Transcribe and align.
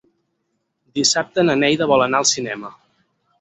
Dissabte 0.99 1.43
na 1.49 1.57
Neida 1.65 1.89
vol 1.93 2.05
anar 2.07 2.23
al 2.23 2.29
cinema. 2.31 2.73